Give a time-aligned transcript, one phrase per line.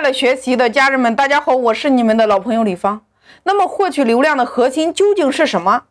[0.00, 3.04] 快乐学习的家人们，大家好，我是你们的老朋友李芳。
[3.42, 5.82] 那么，获取流量的核心究竟是什么？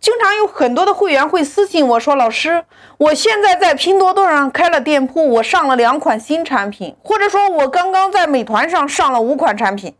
[0.00, 2.64] 经常有很多的会员会私信我说：“老师，
[2.98, 9.94] 我现在在拼多多上开了店铺，我上了两款新产品，或者说我刚刚在美团上上了五款产品，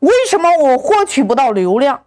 [0.00, 2.02] 为什么我获取不到流量？”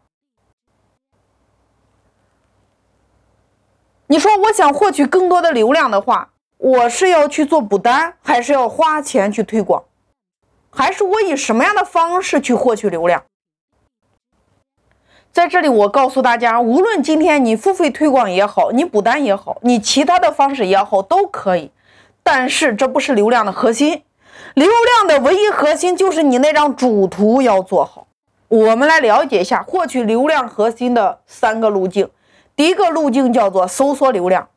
[4.07, 6.30] 你说我想获取更多的流量的话。
[6.63, 9.83] 我是要去做补单，还是要花钱去推广，
[10.69, 13.23] 还是我以什么样的方式去获取流量？
[15.31, 21.71] 在这里，我告诉大家，无论今天你付费推广也好，你补单也好，你其他的方式也好，都可以。
[22.21, 24.03] 但是这不是流量的核心，
[24.53, 28.05] 流量的唯一核心就是你那张主图要做好。
[28.49, 32.07] 我们来了解一下获取流量核心的三个路径。
[32.55, 34.47] 第一个路径叫做搜索流量。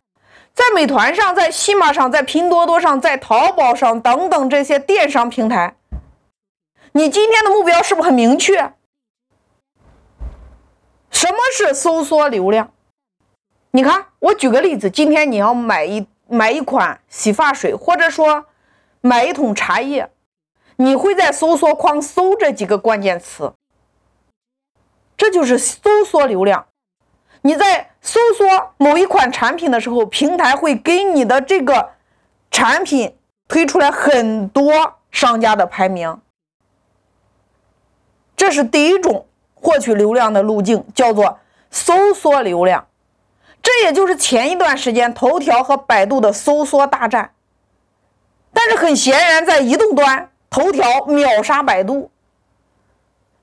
[0.55, 5.77] 在美团上，在西马上，在拼多多上，在淘宝上等等这些电商平台，
[6.93, 8.73] 你今天的目标是不是很明确？
[11.11, 12.73] 什么是搜索流量？
[13.73, 18.47] 你看，我举个例子，今天你要买一买一款洗发水，或者说
[19.01, 20.09] 买一桶茶叶，
[20.77, 23.53] 你会在搜索框搜这几个关键词，
[25.17, 26.69] 这就是搜索流量。
[27.47, 28.47] 你在搜索
[28.79, 31.91] 某一款产品的时候，平台会给你的这个
[32.51, 33.15] 产品
[33.47, 36.19] 推出来很多商家的排名，
[38.35, 41.39] 这是第一种获取流量的路径，叫做
[41.71, 42.87] 搜索流量。
[43.63, 47.33] 这也就是前一段时间头条和百度的搜索大战。
[48.55, 52.11] 但是很显然，在移动端，头条秒杀百度。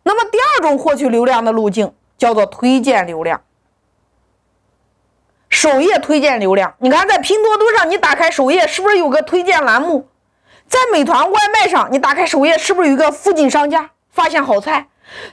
[0.01, 3.39] 那么第二种获取流量的路径叫做推荐流量。
[5.61, 10.07] 首页推荐流量，你看在拼多多上，你打开首页是不是有个推荐栏目？
[10.67, 14.87] 在美团外卖上，你打开首页是不是有一个附近商家发现好菜？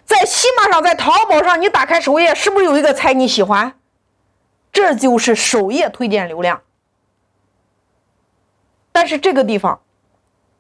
[0.04, 3.72] 在西马上，在淘宝上，你打开首页是不是有一个菜你喜欢？
[4.70, 6.60] 这就是首页推荐流量。
[8.92, 9.80] 但是这个地方，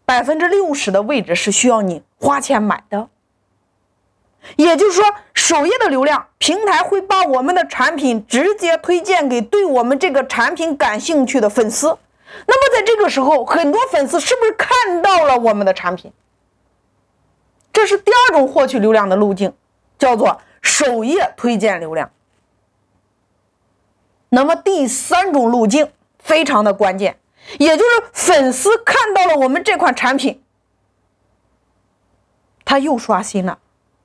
[0.06, 3.10] 百分之六十的位置是需要你花钱买的。
[4.56, 5.04] 也就是说，
[5.34, 11.86] 首页的流量，平台会把我们的产品直接推荐给对我们这个产品感兴趣的粉丝。
[12.46, 16.12] 那么在这个时候，很多粉丝是不是看到了我们的产品？
[17.72, 19.52] 这是第二种获取流量的路径，
[19.98, 22.10] 叫做首页推荐流量。
[24.30, 27.18] 那么第三种路径非常的关键，
[27.58, 30.42] 也就是粉丝看到了我们这款产品，
[32.64, 33.58] 他又刷新了。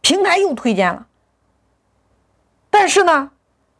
[0.04, 1.08] 平台又推荐了，
[2.70, 3.32] 但是呢，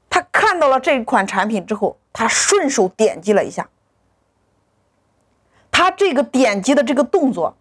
[0.10, 3.68] 他看到了这款产品之后，他顺手点击了一下，
[5.70, 7.58] 他这个点击的这个动作，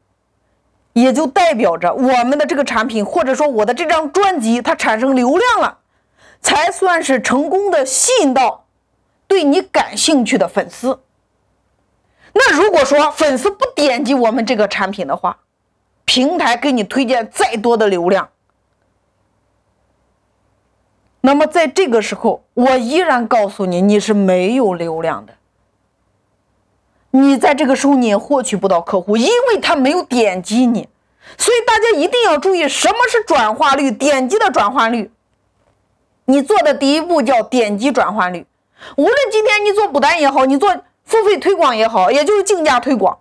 [0.93, 5.79] 也就代表着我们的这个产品，或者说我的这张专辑，它产生流量了，
[6.41, 8.67] 才算是成功的吸引到
[9.27, 11.03] 对你感兴趣的粉丝。
[12.33, 15.41] 那如果说粉丝不点击我们这个产品的话，
[16.05, 18.29] 平台给你推荐再多的流量。
[21.23, 25.33] 那么在这个时候，我依然告诉你，你是没有流量的。
[27.13, 30.89] 你在这个时候你也获取不到客户，因为他没有点击你。
[31.39, 33.91] 所以大家一定要注意，什么是转化率？
[33.91, 35.11] 点击的转化率。
[36.25, 38.47] 你做的第一步叫点击转化率。
[38.97, 40.75] 无论今天你做补单也好，你做
[41.05, 43.19] 付费推广也好，也就是竞价推广，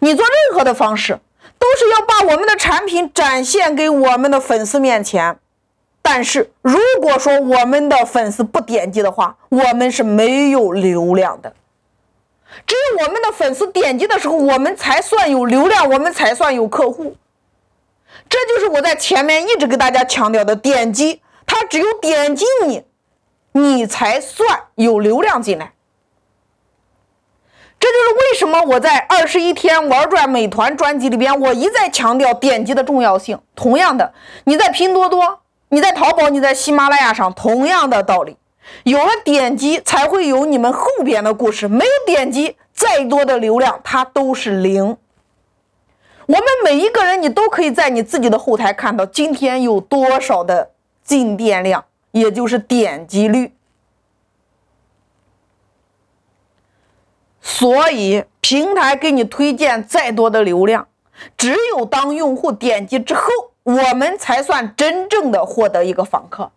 [0.00, 1.20] 你做任何的方式，
[1.58, 5.38] 都是要把我们的产品展现给我们的粉丝面前。
[6.06, 11.54] 但是如果说我们的粉丝不点击的话，我们是没有流量的。
[12.66, 17.16] 只有我们的粉丝点击的时候，我们才算有流量，我们才算有客户。
[18.28, 22.84] 这就是我在前面一直给大家强调的，点击，他只有点击你，
[23.52, 25.72] 你才算有流量进来。
[27.80, 33.40] 这就是为什么我在二十一天玩转美团专辑里边，我一再强调点击的重要性。
[33.56, 34.12] 同样的，
[34.44, 35.40] 你在拼多多。
[35.74, 38.36] 你在淘宝，你在喜马拉雅上，同样的道理，
[38.84, 44.96] 有了点击才会有你们后边的故事，没有点击，再多的流量它都是零。
[46.26, 50.70] 我们每一个人，你都可以在你自己的后台看到今天有多少的
[51.02, 53.52] 进店量，也就是点击率。
[57.40, 60.86] 所以平台给你推荐再多的流量，
[61.36, 63.22] 只有当用户点击之后。
[63.64, 66.52] 我们才算真正的获得一个访客。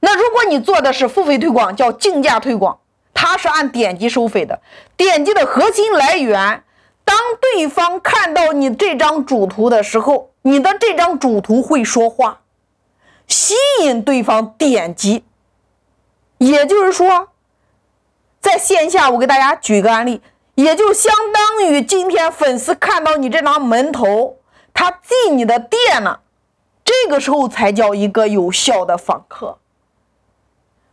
[0.00, 2.78] 那如果你做的是付费推广，叫竞价推广，
[3.14, 4.60] 它是按点击收费的，
[4.96, 6.64] 点击的核心来源
[7.04, 12.40] 当对方看到你这张主图的时候，你的这张主图会说话，
[13.28, 15.24] 吸引对方点击。
[16.38, 17.28] 也就是说，
[18.40, 20.20] 在线下，我给大家举个案例，
[20.56, 24.38] 也就相当于今天粉丝看到你这张门头，
[24.74, 26.20] 他进你的店了，
[26.84, 29.58] 这个时候才叫一个有效的访客。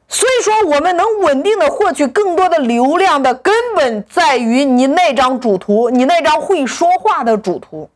[0.08, 7.90] 所以说，我们能稳定的获取更多的流量的根本在于你那张主图，你那张会说话的主图。